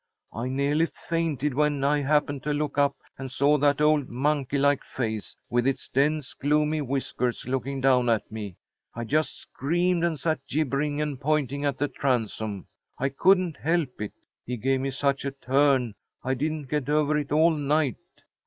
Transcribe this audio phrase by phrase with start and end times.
[0.33, 4.83] I nearly fainted when I happened to look up and saw that old monkey like
[4.83, 8.57] face, with its dense, gloomy whiskers, looking down at me.
[8.95, 12.65] I just screamed and sat jibbering and pointing at the transom.
[12.97, 14.13] I couldn't help it.
[14.43, 15.93] He gave me such a turn,
[16.23, 17.97] I didn't get over it all night.